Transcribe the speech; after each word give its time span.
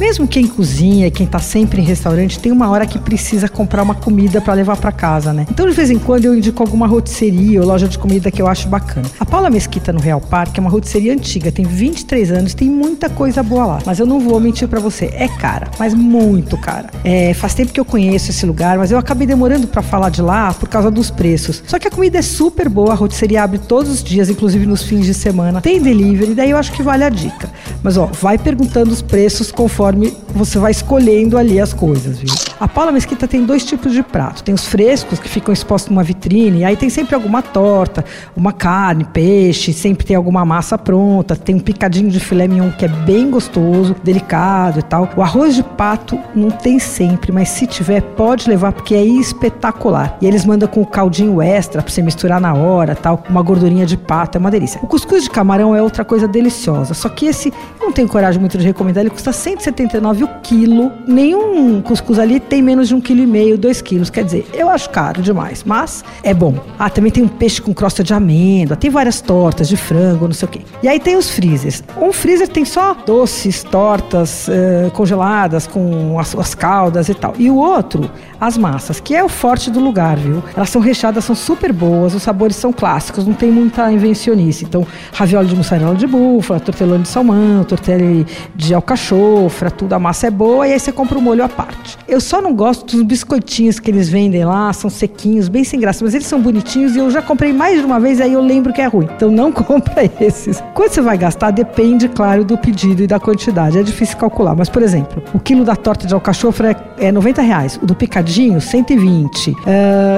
Mesmo 0.00 0.26
quem 0.26 0.46
cozinha, 0.46 1.10
quem 1.10 1.26
tá 1.26 1.38
sempre 1.38 1.82
em 1.82 1.84
restaurante, 1.84 2.38
tem 2.38 2.50
uma 2.50 2.70
hora 2.70 2.86
que 2.86 2.98
precisa 2.98 3.50
comprar 3.50 3.82
uma 3.82 3.94
comida 3.94 4.40
para 4.40 4.54
levar 4.54 4.78
para 4.78 4.90
casa, 4.90 5.30
né? 5.30 5.44
Então, 5.50 5.68
de 5.68 5.74
vez 5.74 5.90
em 5.90 5.98
quando, 5.98 6.24
eu 6.24 6.34
indico 6.34 6.62
alguma 6.62 6.86
rotisseria 6.86 7.60
ou 7.60 7.66
loja 7.66 7.86
de 7.86 7.98
comida 7.98 8.30
que 8.30 8.40
eu 8.40 8.46
acho 8.46 8.66
bacana. 8.66 9.06
A 9.20 9.26
Paula 9.26 9.50
Mesquita 9.50 9.92
no 9.92 10.00
Real 10.00 10.18
Parque 10.18 10.58
é 10.58 10.62
uma 10.62 10.70
rotisseria 10.70 11.12
antiga, 11.12 11.52
tem 11.52 11.66
23 11.66 12.32
anos, 12.32 12.54
tem 12.54 12.70
muita 12.70 13.10
coisa 13.10 13.42
boa 13.42 13.66
lá. 13.66 13.78
Mas 13.84 13.98
eu 13.98 14.06
não 14.06 14.20
vou 14.20 14.40
mentir 14.40 14.66
para 14.68 14.80
você, 14.80 15.10
é 15.12 15.28
cara, 15.28 15.68
mas 15.78 15.92
muito 15.92 16.56
cara. 16.56 16.88
É, 17.04 17.34
faz 17.34 17.52
tempo 17.52 17.70
que 17.70 17.78
eu 17.78 17.84
conheço 17.84 18.30
esse 18.30 18.46
lugar, 18.46 18.78
mas 18.78 18.90
eu 18.90 18.96
acabei 18.96 19.26
demorando 19.26 19.66
para 19.66 19.82
falar 19.82 20.08
de 20.08 20.22
lá 20.22 20.54
por 20.54 20.70
causa 20.70 20.90
dos 20.90 21.10
preços. 21.10 21.62
Só 21.66 21.78
que 21.78 21.86
a 21.86 21.90
comida 21.90 22.18
é 22.18 22.22
super 22.22 22.70
boa, 22.70 22.92
a 22.92 22.96
rotisseria 22.96 23.42
abre 23.42 23.58
todos 23.58 23.92
os 23.92 24.02
dias, 24.02 24.30
inclusive 24.30 24.64
nos 24.64 24.82
fins 24.82 25.04
de 25.04 25.12
semana. 25.12 25.60
Tem 25.60 25.78
delivery, 25.78 26.32
daí 26.32 26.52
eu 26.52 26.56
acho 26.56 26.72
que 26.72 26.82
vale 26.82 27.04
a 27.04 27.10
dica. 27.10 27.50
Mas 27.82 27.98
ó, 27.98 28.06
vai 28.06 28.38
perguntando 28.38 28.92
os 28.92 29.02
preços 29.02 29.52
conforme 29.52 29.89
warmi. 29.90 30.08
Você 30.34 30.58
vai 30.58 30.70
escolhendo 30.70 31.36
ali 31.36 31.60
as 31.60 31.72
coisas, 31.72 32.18
viu? 32.18 32.32
A 32.60 32.68
Paula 32.68 32.92
Mesquita 32.92 33.26
tem 33.26 33.44
dois 33.44 33.64
tipos 33.64 33.92
de 33.92 34.02
prato. 34.02 34.42
Tem 34.42 34.54
os 34.54 34.66
frescos 34.66 35.18
que 35.18 35.28
ficam 35.28 35.52
expostos 35.52 35.90
numa 35.90 36.02
vitrine, 36.02 36.64
aí 36.64 36.76
tem 36.76 36.90
sempre 36.90 37.14
alguma 37.14 37.40
torta, 37.40 38.04
uma 38.36 38.52
carne, 38.52 39.04
peixe, 39.04 39.72
sempre 39.72 40.06
tem 40.06 40.14
alguma 40.14 40.44
massa 40.44 40.76
pronta, 40.76 41.34
tem 41.34 41.54
um 41.54 41.60
picadinho 41.60 42.10
de 42.10 42.20
filé 42.20 42.46
mignon 42.46 42.70
que 42.70 42.84
é 42.84 42.88
bem 42.88 43.30
gostoso, 43.30 43.96
delicado 44.04 44.80
e 44.80 44.82
tal. 44.82 45.08
O 45.16 45.22
arroz 45.22 45.54
de 45.54 45.62
pato 45.62 46.18
não 46.34 46.50
tem 46.50 46.78
sempre, 46.78 47.32
mas 47.32 47.48
se 47.48 47.66
tiver 47.66 48.02
pode 48.02 48.48
levar 48.48 48.72
porque 48.72 48.94
é 48.94 49.02
espetacular. 49.02 50.18
E 50.20 50.26
eles 50.26 50.44
mandam 50.44 50.68
com 50.68 50.82
o 50.82 50.86
caldinho 50.86 51.40
extra 51.40 51.80
para 51.80 51.90
você 51.90 52.02
misturar 52.02 52.40
na 52.40 52.52
hora, 52.52 52.94
tal, 52.94 53.24
uma 53.28 53.42
gordurinha 53.42 53.86
de 53.86 53.96
pato, 53.96 54.36
é 54.36 54.38
uma 54.38 54.50
delícia. 54.50 54.80
O 54.82 54.86
cuscuz 54.86 55.22
de 55.22 55.30
camarão 55.30 55.74
é 55.74 55.82
outra 55.82 56.04
coisa 56.04 56.28
deliciosa, 56.28 56.92
só 56.92 57.08
que 57.08 57.26
esse 57.26 57.48
eu 57.80 57.86
não 57.86 57.92
tenho 57.92 58.06
coragem 58.08 58.38
muito 58.38 58.58
de 58.58 58.66
recomendar, 58.66 59.02
ele 59.02 59.10
custa 59.10 59.32
179 59.32 60.19
o 60.24 60.28
quilo. 60.42 60.92
Nenhum 61.06 61.80
cuscuz 61.80 62.18
ali 62.18 62.40
tem 62.40 62.62
menos 62.62 62.88
de 62.88 62.94
um 62.94 63.00
quilo 63.00 63.20
e 63.20 63.26
meio, 63.26 63.58
dois 63.58 63.80
quilos. 63.80 64.10
Quer 64.10 64.24
dizer, 64.24 64.46
eu 64.52 64.68
acho 64.68 64.90
caro 64.90 65.22
demais, 65.22 65.62
mas 65.64 66.04
é 66.22 66.34
bom. 66.34 66.54
Ah, 66.78 66.90
também 66.90 67.10
tem 67.10 67.22
um 67.22 67.28
peixe 67.28 67.60
com 67.60 67.72
crosta 67.72 68.02
de 68.02 68.12
amêndoa, 68.12 68.76
tem 68.76 68.90
várias 68.90 69.20
tortas 69.20 69.68
de 69.68 69.76
frango, 69.76 70.26
não 70.26 70.34
sei 70.34 70.48
o 70.48 70.50
quê. 70.50 70.60
E 70.82 70.88
aí 70.88 70.98
tem 70.98 71.16
os 71.16 71.30
freezers. 71.30 71.82
Um 72.00 72.12
freezer 72.12 72.48
tem 72.48 72.64
só 72.64 72.94
doces, 72.94 73.62
tortas 73.62 74.48
uh, 74.48 74.90
congeladas 74.92 75.66
com 75.66 76.18
as, 76.18 76.34
as 76.34 76.54
caldas 76.54 77.08
e 77.08 77.14
tal. 77.14 77.34
E 77.38 77.50
o 77.50 77.56
outro, 77.56 78.10
as 78.40 78.56
massas, 78.56 79.00
que 79.00 79.14
é 79.14 79.22
o 79.22 79.28
forte 79.28 79.70
do 79.70 79.80
lugar, 79.80 80.16
viu? 80.16 80.42
Elas 80.56 80.70
são 80.70 80.80
recheadas, 80.80 81.24
são 81.24 81.34
super 81.34 81.72
boas, 81.72 82.14
os 82.14 82.22
sabores 82.22 82.56
são 82.56 82.72
clássicos, 82.72 83.26
não 83.26 83.34
tem 83.34 83.50
muita 83.50 83.90
invencionice. 83.92 84.64
Então, 84.64 84.86
ravioli 85.12 85.48
de 85.48 85.56
mussarela 85.56 85.94
de 85.94 86.06
búfala, 86.06 86.60
tortelone 86.60 87.02
de 87.02 87.08
salmão, 87.08 87.64
tortelli 87.64 88.26
de 88.54 88.74
alcachofra, 88.74 89.70
tudo, 89.70 89.92
a 89.92 89.98
massa 90.10 90.26
é 90.26 90.30
boa 90.30 90.66
e 90.66 90.72
aí 90.72 90.80
você 90.80 90.90
compra 90.90 91.16
o 91.16 91.22
molho 91.22 91.44
à 91.44 91.48
parte. 91.48 91.96
Eu 92.08 92.20
só 92.20 92.42
não 92.42 92.52
gosto 92.52 92.96
dos 92.96 93.04
biscoitinhos 93.04 93.78
que 93.78 93.88
eles 93.92 94.08
vendem 94.08 94.44
lá, 94.44 94.72
são 94.72 94.90
sequinhos, 94.90 95.48
bem 95.48 95.62
sem 95.62 95.78
graça, 95.78 96.04
mas 96.04 96.14
eles 96.14 96.26
são 96.26 96.40
bonitinhos 96.40 96.96
e 96.96 96.98
eu 96.98 97.08
já 97.12 97.22
comprei 97.22 97.52
mais 97.52 97.78
de 97.78 97.86
uma 97.86 98.00
vez 98.00 98.18
e 98.18 98.24
aí 98.24 98.32
eu 98.32 98.42
lembro 98.42 98.72
que 98.72 98.80
é 98.80 98.86
ruim. 98.86 99.08
Então 99.14 99.30
não 99.30 99.52
compra 99.70 100.10
esses. 100.20 100.60
Quanto 100.74 100.94
você 100.94 101.00
vai 101.00 101.16
gastar 101.16 101.52
depende, 101.52 102.08
claro, 102.08 102.44
do 102.44 102.58
pedido 102.58 103.04
e 103.04 103.06
da 103.06 103.20
quantidade. 103.20 103.78
É 103.78 103.84
difícil 103.84 104.16
calcular, 104.16 104.56
mas 104.56 104.68
por 104.68 104.82
exemplo, 104.82 105.22
o 105.32 105.38
quilo 105.38 105.64
da 105.64 105.76
torta 105.76 106.08
de 106.08 106.12
alcachofra 106.12 106.72
é, 106.98 107.06
é 107.06 107.12
90 107.12 107.40
reais, 107.40 107.78
o 107.80 107.86
do 107.86 107.94
picadinho 107.94 108.60
120. 108.60 109.50
Uh, 109.50 109.54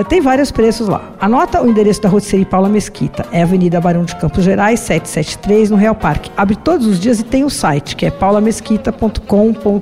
ah, 0.01 0.05
tem 0.05 0.23
vários 0.23 0.51
preços 0.51 0.89
lá. 0.89 1.03
Anota 1.21 1.63
o 1.63 1.69
endereço 1.69 2.01
da 2.01 2.09
Rotisserie 2.09 2.47
Paula 2.47 2.71
Mesquita. 2.71 3.27
É 3.31 3.43
Avenida 3.43 3.79
Barão 3.79 4.05
de 4.05 4.17
Campos 4.17 4.43
Gerais, 4.43 4.81
773, 4.81 5.71
no 5.71 5.77
Real 5.77 5.95
Parque. 5.95 6.31
Abre 6.35 6.57
todos 6.57 6.87
os 6.87 6.99
dias 6.99 7.21
e 7.21 7.25
tem 7.25 7.45
o 7.45 7.51
site, 7.51 7.95
que 7.95 8.07
é 8.07 8.11
paulamesquita.com.br. 8.11 9.82